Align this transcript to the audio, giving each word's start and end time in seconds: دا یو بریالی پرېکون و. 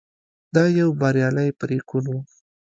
دا 0.55 0.63
یو 0.79 0.89
بریالی 1.01 1.49
پرېکون 1.59 2.05
و. 2.09 2.13